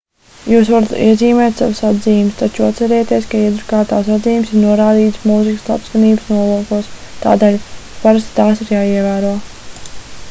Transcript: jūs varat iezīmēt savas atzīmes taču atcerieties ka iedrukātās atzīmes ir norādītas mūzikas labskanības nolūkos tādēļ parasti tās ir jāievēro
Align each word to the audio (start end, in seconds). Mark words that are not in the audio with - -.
jūs 0.51 0.69
varat 0.75 0.93
iezīmēt 1.07 1.59
savas 1.59 1.81
atzīmes 1.89 2.39
taču 2.39 2.65
atcerieties 2.67 3.27
ka 3.33 3.41
iedrukātās 3.49 4.09
atzīmes 4.17 4.55
ir 4.55 4.63
norādītas 4.65 5.29
mūzikas 5.33 5.69
labskanības 5.75 6.33
nolūkos 6.37 6.91
tādēļ 7.27 7.63
parasti 8.01 8.37
tās 8.41 8.67
ir 8.67 8.75
jāievēro 8.79 9.39